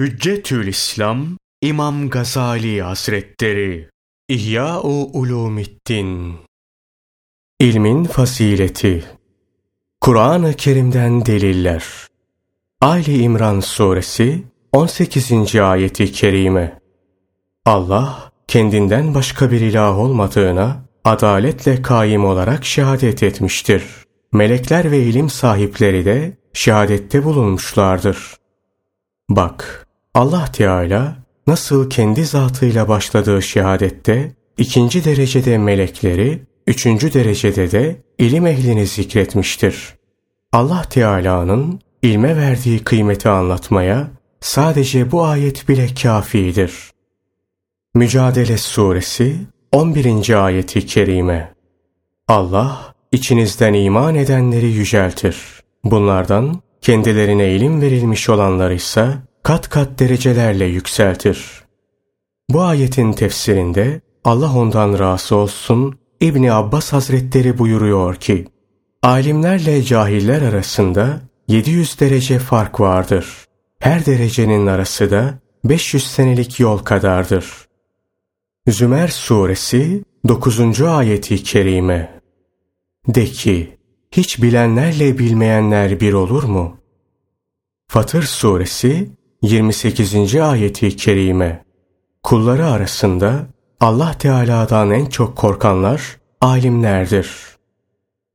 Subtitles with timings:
[0.00, 1.26] Hüccetül İslam
[1.62, 3.88] İmam Gazali Hazretleri
[4.28, 6.34] İhya-u Ulumiddin
[7.60, 9.04] İlmin Fasileti
[10.00, 11.84] Kur'an-ı Kerim'den Deliller
[12.80, 15.56] Ali İmran Suresi 18.
[15.56, 16.78] Ayeti Kerime
[17.64, 23.84] Allah kendinden başka bir ilah olmadığına adaletle kaim olarak şehadet etmiştir.
[24.32, 28.36] Melekler ve ilim sahipleri de şehadette bulunmuşlardır.
[29.30, 29.83] Bak,
[30.14, 31.16] Allah Teala
[31.46, 39.94] nasıl kendi zatıyla başladığı şehadette ikinci derecede melekleri, üçüncü derecede de ilim ehlini zikretmiştir.
[40.52, 46.90] Allah Teala'nın ilme verdiği kıymeti anlatmaya sadece bu ayet bile kafidir.
[47.94, 49.36] Mücadele Suresi
[49.72, 50.44] 11.
[50.44, 51.54] ayeti kerime
[52.28, 55.36] Allah içinizden iman edenleri yüceltir.
[55.84, 59.08] Bunlardan kendilerine ilim verilmiş olanları ise
[59.44, 61.64] kat kat derecelerle yükseltir.
[62.50, 68.46] Bu ayetin tefsirinde Allah ondan razı olsun İbni Abbas Hazretleri buyuruyor ki,
[69.02, 73.44] Alimlerle cahiller arasında 700 derece fark vardır.
[73.78, 77.68] Her derecenin arası da 500 senelik yol kadardır.
[78.68, 80.82] Zümer Suresi 9.
[80.82, 82.20] ayeti kerime
[83.08, 83.78] De ki,
[84.10, 86.76] hiç bilenlerle bilmeyenler bir olur mu?
[87.88, 89.10] Fatır Suresi
[89.44, 90.36] 28.
[90.36, 91.64] ayeti kerime
[92.22, 93.46] Kulları arasında
[93.80, 97.30] Allah Teala'dan en çok korkanlar alimlerdir.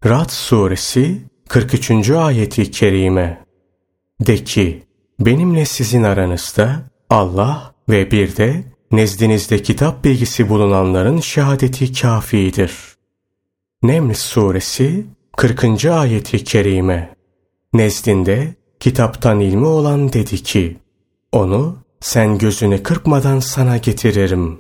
[0.06, 2.10] Rad suresi 43.
[2.10, 3.46] ayeti kerime
[4.20, 4.84] De ki
[5.20, 12.72] benimle sizin aranızda Allah ve bir de nezdinizde kitap bilgisi bulunanların şehadeti kafidir.
[13.84, 15.06] Neml suresi
[15.38, 15.86] 40.
[15.86, 17.16] ayeti kerime
[17.74, 20.78] Nezdinde kitaptan ilmi olan dedi ki
[21.32, 24.60] onu sen gözünü kırpmadan sana getiririm.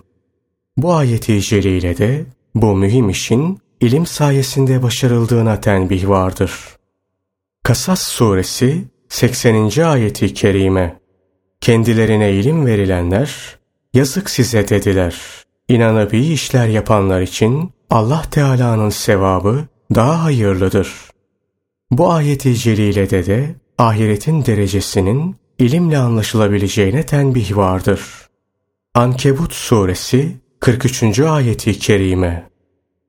[0.78, 6.52] Bu ayeti celile de bu mühim işin ilim sayesinde başarıldığına tenbih vardır.
[7.64, 9.82] Kasas suresi 80.
[9.84, 11.00] ayeti kerime
[11.62, 13.58] Kendilerine ilim verilenler
[13.94, 15.16] yazık size dediler.
[15.70, 20.94] İnanıp iyi işler yapanlar için Allah Teala'nın sevabı daha hayırlıdır.
[21.92, 28.02] Bu ayeti celilede de ahiretin derecesinin ilimle anlaşılabileceğine tenbih vardır.
[28.94, 31.20] Ankebut suresi 43.
[31.20, 32.50] ayeti kerime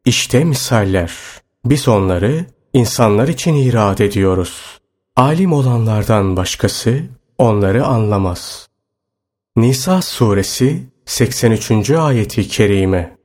[0.04, 1.12] İşte misaller.
[1.64, 4.80] Biz onları insanlar için irad ediyoruz.
[5.16, 7.00] Alim olanlardan başkası
[7.38, 8.68] onları anlamaz.
[9.56, 11.90] Nisa suresi 83.
[11.90, 13.16] ayeti kerime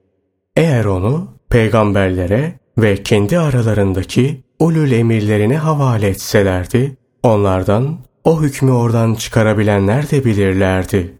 [0.55, 10.11] Eğer onu peygamberlere ve kendi aralarındaki ulul emirlerine havale etselerdi, onlardan o hükmü oradan çıkarabilenler
[10.11, 11.19] de bilirlerdi.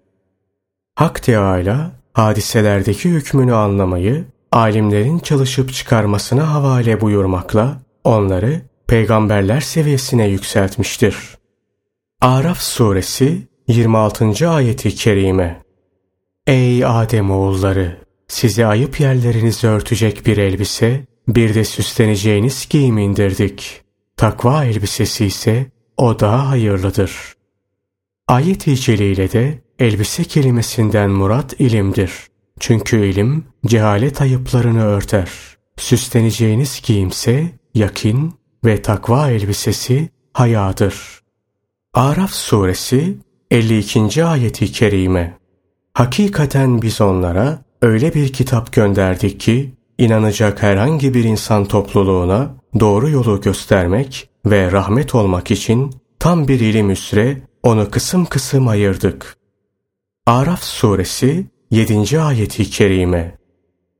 [0.95, 11.15] Hak Teâlâ, hadiselerdeki hükmünü anlamayı, alimlerin çalışıp çıkarmasına havale buyurmakla, onları peygamberler seviyesine yükseltmiştir.
[12.21, 14.49] Araf suresi 26.
[14.49, 15.63] ayeti kerime
[16.47, 18.05] Ey Adem oğulları!
[18.27, 23.81] Size ayıp yerlerinizi örtecek bir elbise, bir de süsleneceğiniz giyim indirdik.
[24.17, 27.35] Takva elbisesi ise o daha hayırlıdır.
[28.27, 32.11] Ayet-i Celile de elbise kelimesinden murat ilimdir.
[32.59, 35.29] Çünkü ilim cehalet ayıplarını örter.
[35.77, 38.33] Süsleneceğiniz giyimse yakin
[38.65, 41.19] ve takva elbisesi hayadır.
[41.93, 43.17] Araf suresi
[43.51, 44.25] 52.
[44.25, 45.37] ayeti kerime
[45.93, 53.41] Hakikaten biz onlara öyle bir kitap gönderdik ki inanacak herhangi bir insan topluluğuna doğru yolu
[53.41, 59.37] göstermek ve rahmet olmak için tam bir ilim üsre onu kısım kısım ayırdık.
[60.25, 62.19] Araf suresi 7.
[62.19, 63.37] ayeti kerime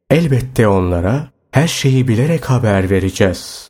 [0.09, 3.69] Elbette onlara her şeyi bilerek haber vereceğiz.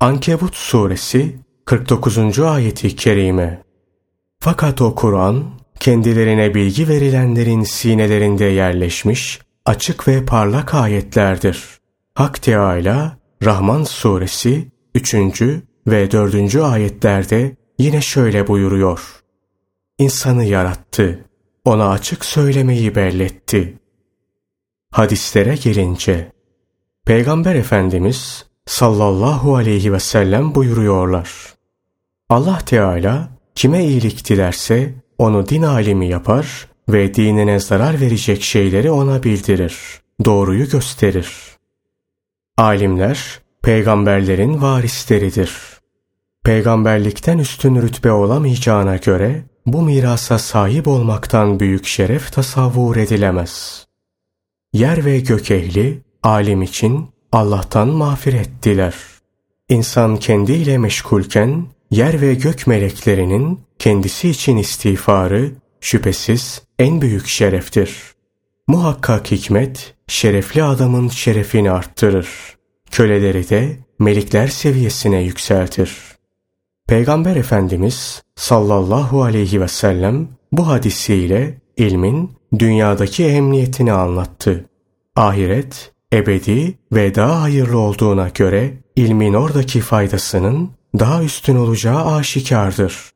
[0.00, 2.38] Ankebut suresi 49.
[2.38, 3.62] ayeti kerime
[4.40, 5.44] Fakat o Kur'an
[5.80, 11.80] kendilerine bilgi verilenlerin sinelerinde yerleşmiş açık ve parlak ayetlerdir.
[12.14, 15.14] Hak Teâlâ Rahman suresi 3
[15.90, 19.22] ve dördüncü ayetlerde yine şöyle buyuruyor.
[19.98, 21.24] İnsanı yarattı,
[21.64, 23.78] ona açık söylemeyi belletti.
[24.90, 26.32] Hadislere gelince,
[27.06, 31.30] Peygamber Efendimiz sallallahu aleyhi ve sellem buyuruyorlar.
[32.28, 39.22] Allah Teala kime iyilik dilerse onu din alimi yapar ve dinine zarar verecek şeyleri ona
[39.22, 40.00] bildirir.
[40.24, 41.36] Doğruyu gösterir.
[42.58, 45.79] Alimler peygamberlerin varisleridir.
[46.44, 53.86] Peygamberlikten üstün rütbe olamayacağına göre bu mirasa sahip olmaktan büyük şeref tasavvur edilemez.
[54.72, 58.94] Yer ve gök ehli, alim için Allah'tan mağfiret diler.
[59.68, 67.96] İnsan kendiyle meşgulken, yer ve gök meleklerinin kendisi için istiğfarı, şüphesiz en büyük şereftir.
[68.66, 72.28] Muhakkak hikmet, şerefli adamın şerefini arttırır.
[72.90, 76.09] Köleleri de melikler seviyesine yükseltir.
[76.90, 84.64] Peygamber Efendimiz sallallahu aleyhi ve sellem bu hadisiyle ilmin dünyadaki emniyetini anlattı.
[85.16, 93.10] Ahiret, ebedi ve daha hayırlı olduğuna göre ilmin oradaki faydasının daha üstün olacağı aşikardır.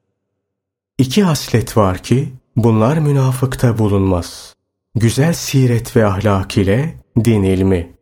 [0.98, 4.54] İki haslet var ki bunlar münafıkta bulunmaz.
[4.94, 6.94] Güzel siret ve ahlak ile
[7.24, 7.92] din ilmi.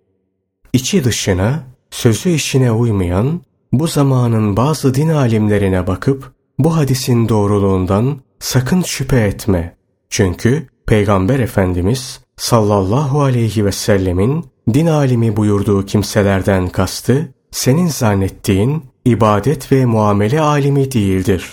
[0.73, 3.43] İçi dışına, sözü işine uymayan
[3.73, 9.77] bu zamanın bazı din alimlerine bakıp bu hadisin doğruluğundan sakın şüphe etme.
[10.11, 19.73] Çünkü Peygamber Efendimiz sallallahu aleyhi ve sellemin din alimi buyurduğu kimselerden kastı senin zannettiğin ibadet
[19.73, 21.53] ve muamele alimi değildir.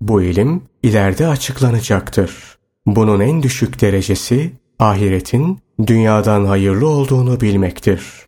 [0.00, 2.58] Bu ilim ileride açıklanacaktır.
[2.86, 8.27] Bunun en düşük derecesi ahiretin dünyadan hayırlı olduğunu bilmektir.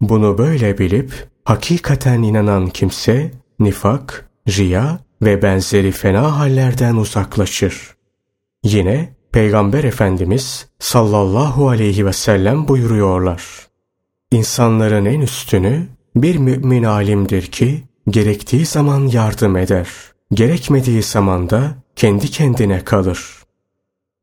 [0.00, 7.94] Bunu böyle bilip hakikaten inanan kimse nifak, riya ve benzeri fena hallerden uzaklaşır.
[8.64, 13.42] Yine Peygamber Efendimiz sallallahu aleyhi ve sellem buyuruyorlar.
[14.30, 15.86] İnsanların en üstünü
[16.16, 19.88] bir mümin alimdir ki gerektiği zaman yardım eder.
[20.32, 23.42] Gerekmediği zaman da kendi kendine kalır.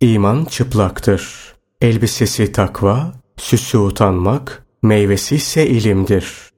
[0.01, 1.53] İman çıplaktır.
[1.81, 6.51] Elbisesi takva, süsü utanmak, meyvesi ise ilimdir.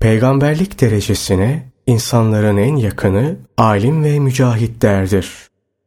[0.00, 5.30] Peygamberlik derecesine insanların en yakını alim ve mücahitlerdir.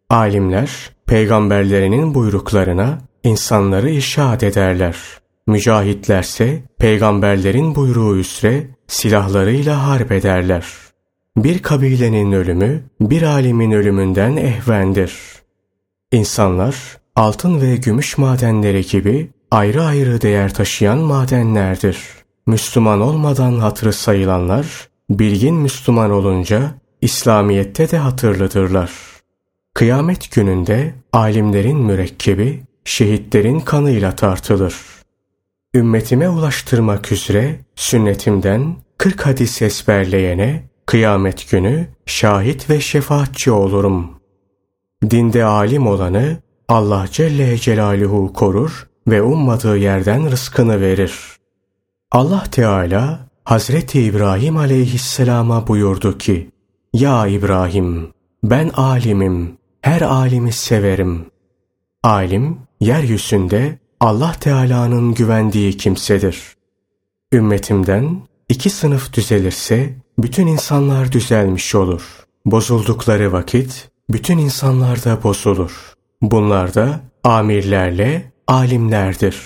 [0.10, 4.98] Alimler peygamberlerinin buyruklarına insanları irşad ederler.
[5.48, 10.66] Mücahitlerse peygamberlerin buyruğu üzere silahlarıyla harp ederler.
[11.38, 15.14] Bir kabilenin ölümü bir alimin ölümünden ehvendir.
[16.12, 16.76] İnsanlar
[17.16, 22.00] altın ve gümüş madenleri gibi ayrı ayrı değer taşıyan madenlerdir.
[22.48, 26.72] Müslüman olmadan hatırı sayılanlar, bilgin Müslüman olunca
[27.02, 28.92] İslamiyet'te de hatırlıdırlar.
[29.74, 34.76] Kıyamet gününde alimlerin mürekkebi şehitlerin kanıyla tartılır.
[35.76, 44.12] Ümmetime ulaştırmak üzere sünnetimden 40 hadis ezberleyene kıyamet günü şahit ve şefaatçi olurum.
[45.10, 51.14] Dinde alim olanı Allah Celle Celaluhu korur ve ummadığı yerden rızkını verir.
[52.12, 56.52] Allah Teala Hazreti İbrahim aleyhisselama buyurdu ki,
[56.94, 58.10] Ya İbrahim,
[58.44, 61.26] ben alimim, her alimi severim.
[62.04, 66.56] Alim, yeryüzünde Allah Teala'nın güvendiği kimsedir.
[67.34, 72.26] Ümmetimden iki sınıf düzelirse bütün insanlar düzelmiş olur.
[72.46, 75.94] Bozuldukları vakit bütün insanlar da bozulur.
[76.22, 79.42] Bunlar da amirlerle alimlerdir.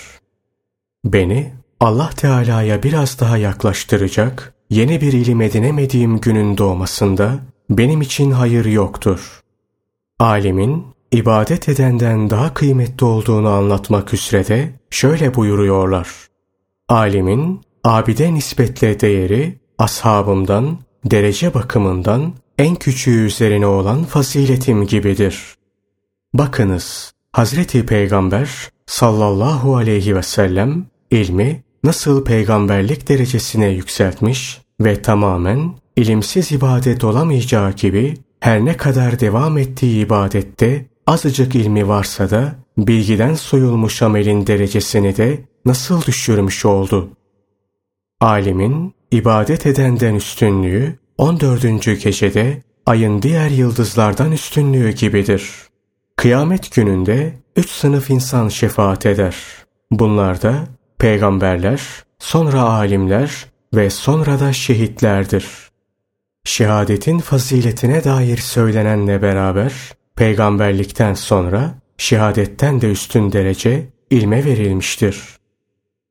[1.04, 7.38] Beni Allah Teala'ya biraz daha yaklaştıracak, yeni bir ilim edinemediğim günün doğmasında
[7.70, 9.40] benim için hayır yoktur.
[10.18, 16.08] Alimin ibadet edenden daha kıymetli olduğunu anlatmak üzere şöyle buyuruyorlar.
[16.88, 25.54] Alimin abide nispetle değeri ashabımdan, derece bakımından en küçüğü üzerine olan faziletim gibidir.
[26.34, 36.52] Bakınız, Hazreti Peygamber sallallahu aleyhi ve sellem ilmi nasıl peygamberlik derecesine yükseltmiş ve tamamen ilimsiz
[36.52, 44.02] ibadet olamayacağı gibi her ne kadar devam ettiği ibadette azıcık ilmi varsa da bilgiden soyulmuş
[44.02, 47.10] amelin derecesini de nasıl düşürmüş oldu.
[48.20, 52.02] Alimin ibadet edenden üstünlüğü 14.
[52.02, 55.67] gecede ayın diğer yıldızlardan üstünlüğü gibidir.
[56.18, 59.36] Kıyamet gününde üç sınıf insan şefaat eder.
[59.90, 60.64] Bunlar da
[60.98, 61.82] peygamberler,
[62.18, 65.46] sonra alimler ve sonra da şehitlerdir.
[66.44, 69.72] Şehadetin faziletine dair söylenenle beraber
[70.16, 75.22] peygamberlikten sonra şehadetten de üstün derece ilme verilmiştir.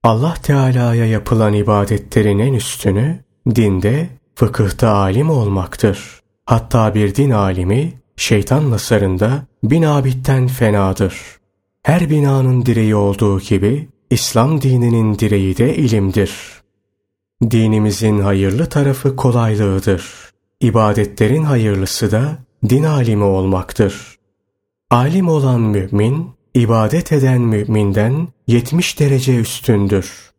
[0.04, 3.20] Allah Teala'ya yapılan ibadetlerin en üstünü
[3.56, 6.22] dinde, fıkıhta alim olmaktır.
[6.46, 11.38] Hatta bir din alimi şeytan nasarında bin abitten fenadır.
[11.84, 16.32] Her binanın direği olduğu gibi İslam dininin direği de ilimdir.
[17.52, 20.32] Dinimizin hayırlı tarafı kolaylığıdır.
[20.62, 22.38] İbadetlerin hayırlısı da
[22.70, 24.18] din alimi olmaktır.
[24.90, 30.32] Alim olan mümin, ibadet eden müminden 70 derece üstündür.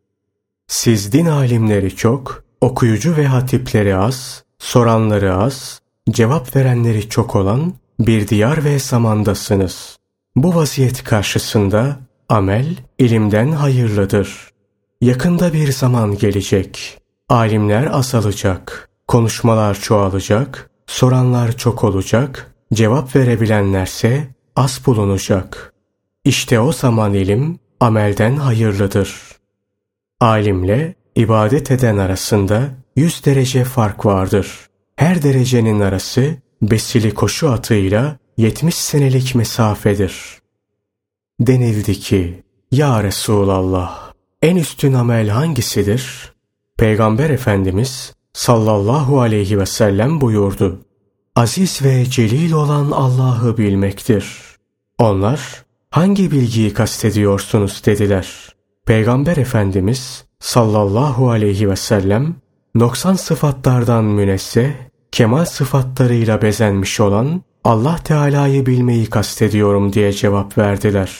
[0.67, 8.27] Siz din alimleri çok, okuyucu ve hatipleri az, soranları az, cevap verenleri çok olan bir
[8.27, 9.97] diyar ve zamandasınız.
[10.35, 14.49] Bu vaziyet karşısında amel ilimden hayırlıdır.
[15.01, 16.97] Yakında bir zaman gelecek.
[17.29, 25.73] Alimler azalacak, konuşmalar çoğalacak, soranlar çok olacak, cevap verebilenlerse az bulunacak.
[26.23, 29.21] İşte o zaman ilim amelden hayırlıdır.
[30.19, 34.69] Alimle ibadet eden arasında yüz derece fark vardır.
[34.95, 40.39] Her derecenin arası besili koşu atıyla 70 senelik mesafedir.
[41.39, 46.33] Denildi ki, Ya Resulallah, en üstün amel hangisidir?
[46.77, 50.79] Peygamber Efendimiz sallallahu aleyhi ve sellem buyurdu.
[51.35, 54.25] Aziz ve celil olan Allah'ı bilmektir.
[54.97, 58.55] Onlar, hangi bilgiyi kastediyorsunuz dediler.
[58.85, 62.35] Peygamber Efendimiz sallallahu aleyhi ve sellem,
[62.75, 71.11] noksan sıfatlardan münezzeh, kemal sıfatlarıyla bezenmiş olan Allah Teala'yı bilmeyi kastediyorum diye cevap verdiler.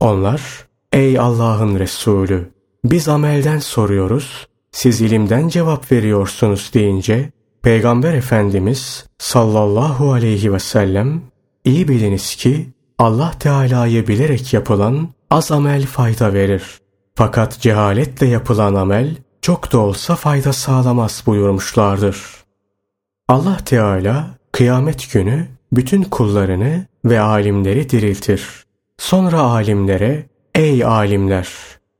[0.00, 2.50] Onlar, ey Allah'ın Resulü,
[2.84, 7.30] biz amelden soruyoruz, siz ilimden cevap veriyorsunuz deyince,
[7.62, 11.22] Peygamber Efendimiz sallallahu aleyhi ve sellem,
[11.64, 12.68] iyi biliniz ki
[12.98, 16.62] Allah Teala'yı bilerek yapılan az amel fayda verir.
[17.14, 22.45] Fakat cehaletle yapılan amel çok da olsa fayda sağlamaz buyurmuşlardır.
[23.28, 28.64] Allah Teala kıyamet günü bütün kullarını ve alimleri diriltir.
[28.98, 31.48] Sonra alimlere, ey alimler,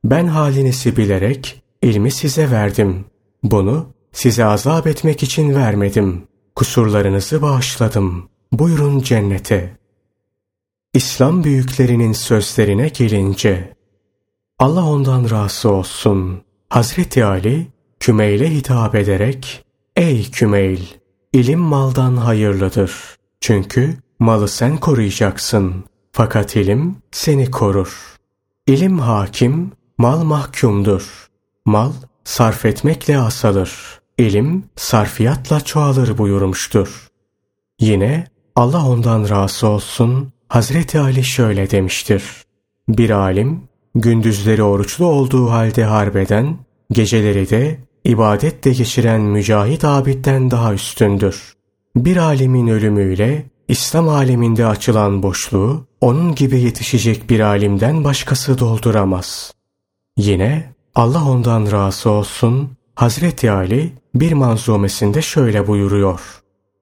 [0.05, 3.05] ben halinizi bilerek ilmi size verdim.
[3.43, 6.23] Bunu size azap etmek için vermedim.
[6.57, 8.29] Kusurlarınızı bağışladım.
[8.53, 9.77] Buyurun cennete.
[10.95, 13.77] İslam büyüklerinin sözlerine gelince,
[14.59, 16.43] Allah ondan razı olsun.
[16.69, 17.67] Hazreti Ali,
[18.01, 19.65] Kümeyl'e hitap ederek,
[19.97, 20.96] Ey Kümeyl!
[21.37, 22.93] İlim maldan hayırlıdır.
[23.41, 25.85] Çünkü malı sen koruyacaksın.
[26.13, 28.17] Fakat ilim seni korur.
[28.67, 31.29] İlim hakim, mal mahkumdur.
[31.65, 31.93] Mal
[32.25, 34.01] sarf etmekle asalır.
[34.19, 37.09] İlim sarfiyatla çoğalır buyurmuştur.
[37.81, 42.25] Yine Allah ondan razı olsun Hazreti Ali şöyle demiştir.
[42.89, 43.63] Bir alim
[43.95, 46.59] gündüzleri oruçlu olduğu halde harbeden,
[46.93, 51.55] geceleri de ibadetle geçiren mücahit abitten daha üstündür.
[51.97, 59.53] Bir alimin ölümüyle İslam aleminde açılan boşluğu onun gibi yetişecek bir alimden başkası dolduramaz.
[60.17, 66.21] Yine Allah ondan razı olsun Hazreti Ali bir manzumesinde şöyle buyuruyor.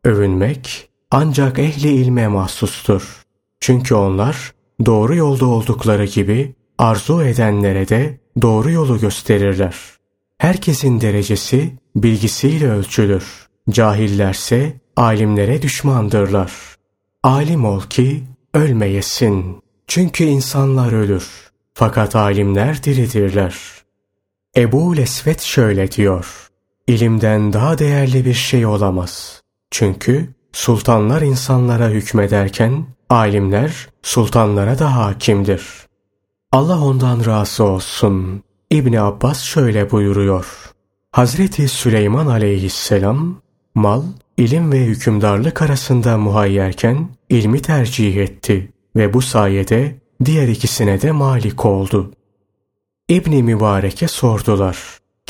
[0.04, 3.24] Övünmek ancak ehli ilme mahsustur.
[3.60, 4.52] Çünkü onlar
[4.86, 9.93] doğru yolda oldukları gibi arzu edenlere de doğru yolu gösterirler.
[10.38, 13.48] Herkesin derecesi bilgisiyle ölçülür.
[13.70, 16.52] Cahillerse alimlere düşmandırlar.
[17.22, 18.24] Alim ol ki
[18.54, 19.62] ölmeyesin.
[19.86, 21.28] Çünkü insanlar ölür.
[21.74, 23.54] Fakat alimler diridirler.
[24.56, 26.48] Ebu Lesvet şöyle diyor.
[26.86, 29.42] İlimden daha değerli bir şey olamaz.
[29.70, 35.66] Çünkü sultanlar insanlara hükmederken alimler sultanlara da hakimdir.
[36.52, 38.42] Allah ondan razı olsun.
[38.74, 40.46] İbni Abbas şöyle buyuruyor.
[41.10, 43.40] Hazreti Süleyman aleyhisselam
[43.74, 44.02] mal,
[44.36, 51.64] ilim ve hükümdarlık arasında muhayyerken ilmi tercih etti ve bu sayede diğer ikisine de malik
[51.64, 52.12] oldu.
[53.08, 54.78] İbni Mübarek'e sordular.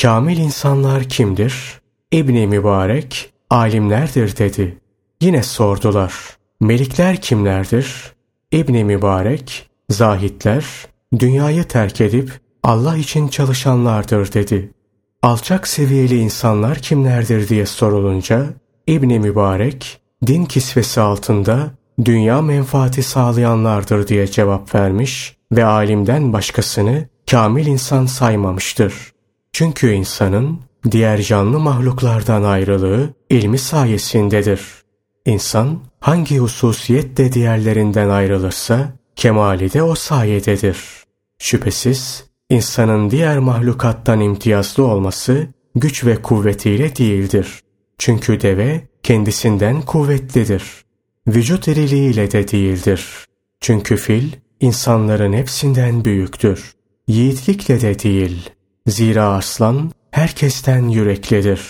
[0.03, 1.81] Kamil insanlar kimdir?
[2.13, 4.79] İbni Mübarek, alimlerdir dedi.
[5.21, 6.15] Yine sordular.
[6.61, 8.13] Melikler kimlerdir?
[8.53, 10.65] İbni Mübarek, zahitler,
[11.19, 14.71] dünyayı terk edip Allah için çalışanlardır dedi.
[15.23, 18.47] Alçak seviyeli insanlar kimlerdir diye sorulunca
[18.87, 21.71] İbni Mübarek din kisvesi altında
[22.05, 29.13] dünya menfaati sağlayanlardır diye cevap vermiş ve alimden başkasını kamil insan saymamıştır.
[29.53, 34.61] Çünkü insanın diğer canlı mahluklardan ayrılığı ilmi sayesindedir.
[35.27, 40.79] İnsan hangi hususiyetle diğerlerinden ayrılırsa kemali de o sayededir.
[41.39, 47.61] Şüphesiz insanın diğer mahlukattan imtiyazlı olması güç ve kuvvetiyle değildir.
[47.99, 50.85] Çünkü deve kendisinden kuvvetlidir.
[51.29, 53.07] Vücut iriliğiyle de değildir.
[53.61, 56.75] Çünkü fil insanların hepsinden büyüktür.
[57.09, 58.51] Yiğitlikle de değil.
[58.87, 61.61] Zira aslan herkesten yüreklidir.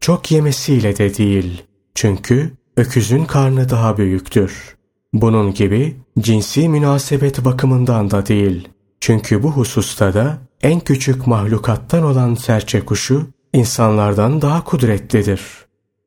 [0.00, 1.62] Çok yemesiyle de değil.
[1.94, 4.76] Çünkü öküzün karnı daha büyüktür.
[5.12, 8.68] Bunun gibi cinsi münasebet bakımından da değil.
[9.06, 15.40] Çünkü bu hususta da en küçük mahlukattan olan serçe kuşu insanlardan daha kudretlidir.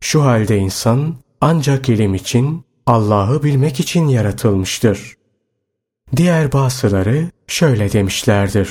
[0.01, 5.13] Şu halde insan ancak ilim için, Allah'ı bilmek için yaratılmıştır.
[6.15, 8.69] Diğer bazıları şöyle demişlerdir.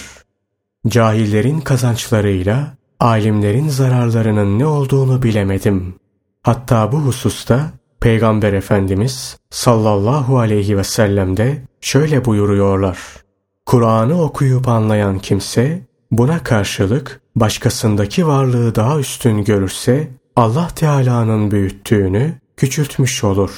[0.89, 5.95] Cahillerin kazançlarıyla alimlerin zararlarının ne olduğunu bilemedim.
[6.43, 7.71] Hatta bu hususta
[8.01, 13.28] Peygamber Efendimiz sallallahu aleyhi ve sellem de şöyle buyuruyorlar.
[13.69, 23.25] Kur'an'ı okuyup anlayan kimse buna karşılık başkasındaki varlığı daha üstün görürse Allah Teala'nın büyüttüğünü küçültmüş
[23.25, 23.51] olur.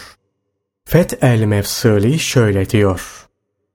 [0.84, 3.26] Fet el Mefsili şöyle diyor.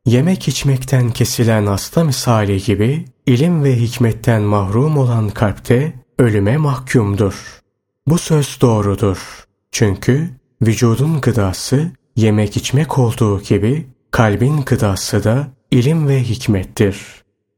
[0.06, 7.60] Yemek içmekten kesilen hasta misali gibi ilim ve hikmetten mahrum olan kalpte ölüme mahkumdur.
[8.08, 9.46] Bu söz doğrudur.
[9.72, 10.30] Çünkü
[10.62, 16.98] vücudun gıdası yemek içmek olduğu gibi kalbin gıdası da ilim ve hikmettir.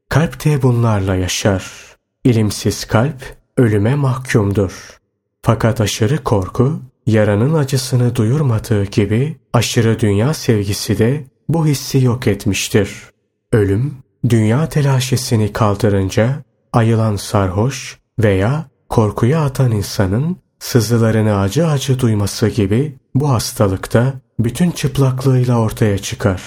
[0.08, 1.72] Kalp de bunlarla yaşar.
[2.24, 4.98] İlimsiz kalp ölüme mahkumdur.
[5.42, 12.90] Fakat aşırı korku yaranın acısını duyurmadığı gibi aşırı dünya sevgisi de bu hissi yok etmiştir.
[13.52, 13.94] Ölüm,
[14.28, 23.30] dünya telaşesini kaldırınca ayılan sarhoş veya korkuya atan insanın sızılarını acı acı duyması gibi bu
[23.30, 26.42] hastalıkta bütün çıplaklığıyla ortaya çıkar.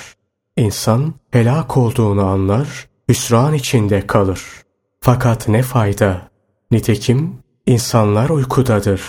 [0.58, 4.41] İnsan helak olduğunu anlar, hüsran içinde kalır.
[5.01, 6.29] Fakat ne fayda?
[6.72, 7.34] Nitekim
[7.65, 9.01] insanlar uykudadır.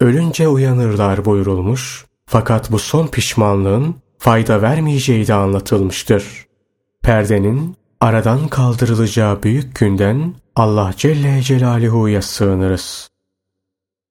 [0.00, 2.04] Ölünce uyanırlar buyurulmuş.
[2.26, 6.46] Fakat bu son pişmanlığın fayda vermeyeceği de anlatılmıştır.
[7.02, 13.08] Perdenin aradan kaldırılacağı büyük günden Allah Celle Celaluhu'ya sığınırız.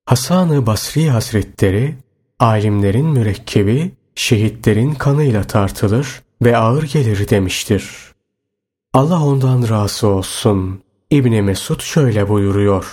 [0.05, 1.95] Hasan-ı Basri Hazretleri,
[2.39, 7.89] alimlerin mürekkebi şehitlerin kanıyla tartılır ve ağır gelir demiştir.
[8.93, 10.81] Allah ondan razı olsun.
[11.09, 12.85] İbni Mesud şöyle buyuruyor.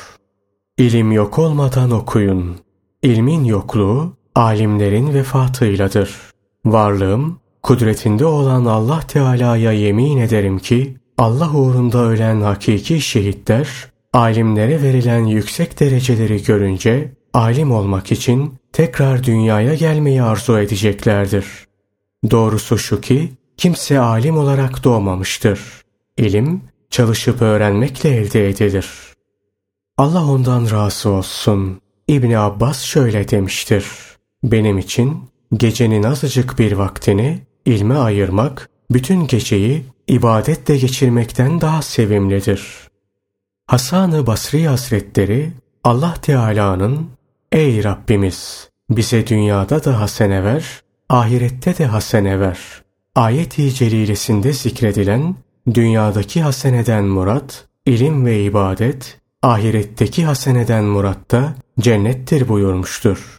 [0.78, 2.56] İlim yok olmadan okuyun.
[3.02, 6.16] İlmin yokluğu alimlerin vefatıyladır.
[6.64, 13.68] Varlığım kudretinde olan Allah Teala'ya yemin ederim ki Allah uğrunda ölen hakiki şehitler
[14.12, 21.44] alimlere verilen yüksek dereceleri görünce alim olmak için tekrar dünyaya gelmeyi arzu edeceklerdir.
[22.30, 25.60] Doğrusu şu ki kimse alim olarak doğmamıştır.
[26.16, 28.88] İlim çalışıp öğrenmekle elde edilir.
[29.98, 31.80] Allah ondan razı olsun.
[32.08, 33.86] İbni Abbas şöyle demiştir.
[34.44, 35.22] Benim için
[35.56, 42.88] gecenin azıcık bir vaktini ilme ayırmak, bütün geceyi ibadetle geçirmekten daha sevimlidir.
[43.66, 45.52] Hasan-ı Basri Hazretleri
[45.84, 47.10] Allah Teala'nın
[47.52, 52.58] Ey Rabbimiz bize dünyada da hasene ver, ahirette de hasene ver.
[53.14, 55.36] Ayet-i celilesinde zikredilen
[55.74, 63.38] dünyadaki haseneden murat, ilim ve ibadet, ahiretteki haseneden murat da cennettir buyurmuştur.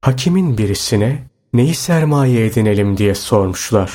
[0.00, 3.92] Hakimin birisine neyi sermaye edinelim diye sormuşlar.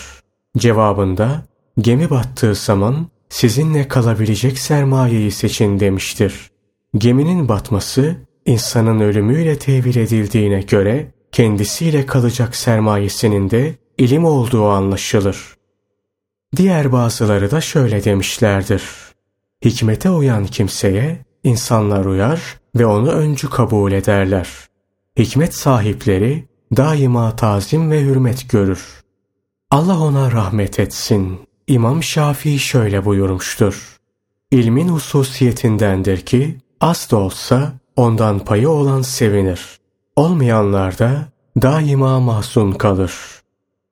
[0.58, 1.46] Cevabında
[1.80, 6.52] gemi battığı zaman sizinle kalabilecek sermayeyi seçin demiştir.
[6.98, 15.56] Geminin batması insanın ölümüyle tevil edildiğine göre kendisiyle kalacak sermayesinin de ilim olduğu anlaşılır.
[16.56, 18.84] Diğer bazıları da şöyle demişlerdir.
[19.66, 24.50] Hikmete uyan kimseye insanlar uyar ve onu öncü kabul ederler.
[25.20, 26.46] Hikmet sahipleri
[26.78, 29.04] daima tazim ve hürmet görür.
[29.72, 31.40] Allah ona rahmet etsin.
[31.68, 33.98] İmam Şafii şöyle buyurmuştur.
[34.52, 39.85] İlmin hususiyetindendir ki az da olsa ondan payı olan sevinir.
[40.16, 41.26] Olmayanlar da
[41.62, 43.14] daima mahzun kalır.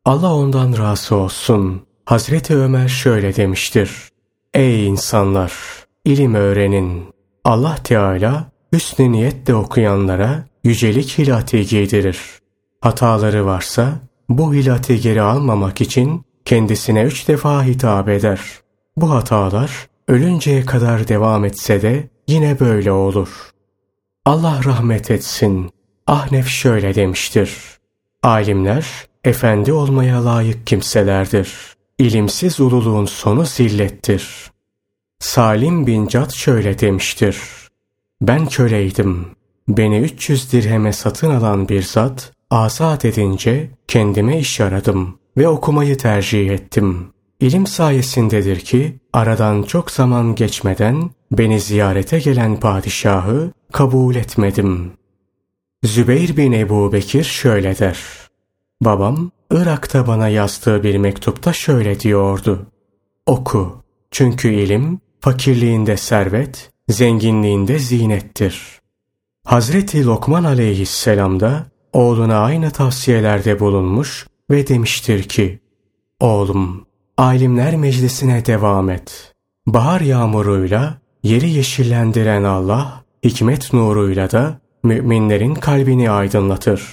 [0.05, 1.81] Allah ondan razı olsun.
[2.05, 3.91] Hazreti Ömer şöyle demiştir.
[4.53, 5.53] Ey insanlar!
[6.05, 7.05] ilim öğrenin.
[7.43, 12.19] Allah Teala hüsnü niyetle okuyanlara yücelik hilati giydirir.
[12.81, 13.93] Hataları varsa
[14.29, 18.41] bu hilati geri almamak için kendisine üç defa hitap eder.
[18.97, 23.29] Bu hatalar ölünceye kadar devam etse de yine böyle olur.
[24.25, 25.72] Allah rahmet etsin.
[26.07, 27.57] Ahnef şöyle demiştir.
[28.23, 28.85] Alimler,
[29.23, 31.53] efendi olmaya layık kimselerdir.
[31.97, 34.51] İlimsiz ululuğun sonu zillettir.
[35.19, 37.37] Salim bin Cad şöyle demiştir.
[38.21, 39.25] Ben köleydim.
[39.67, 46.49] Beni 300 dirheme satın alan bir zat, azat edince kendime iş aradım ve okumayı tercih
[46.49, 47.07] ettim.
[47.39, 54.91] İlim sayesindedir ki aradan çok zaman geçmeden beni ziyarete gelen padişahı kabul etmedim.
[55.83, 57.97] Zübeyir bin Ebu Bekir şöyle der.
[58.81, 62.65] Babam Irak'ta bana yazdığı bir mektupta şöyle diyordu.
[63.25, 63.83] Oku.
[64.11, 68.79] Çünkü ilim fakirliğinde servet, zenginliğinde zinettir.
[69.45, 75.59] Hazreti Lokman aleyhisselam da oğluna aynı tavsiyelerde bulunmuş ve demiştir ki,
[76.19, 76.85] Oğlum,
[77.17, 79.33] alimler meclisine devam et.
[79.67, 86.83] Bahar yağmuruyla yeri yeşillendiren Allah, hikmet nuruyla da müminlerin kalbini aydınlatır.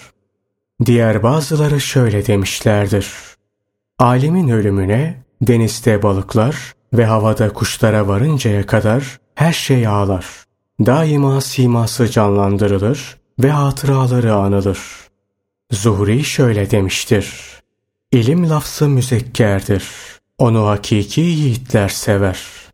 [0.85, 3.12] Diğer bazıları şöyle demişlerdir.
[3.98, 10.26] Alimin ölümüne denizde balıklar ve havada kuşlara varıncaya kadar her şey ağlar.
[10.87, 14.79] Daima siması canlandırılır ve hatıraları anılır.
[15.72, 17.61] Zuhri şöyle demiştir.
[18.12, 19.88] İlim lafzı müzekkerdir.
[20.38, 22.70] Onu hakiki yiğitler sever.''